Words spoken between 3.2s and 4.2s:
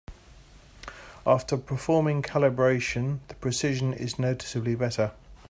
the precision is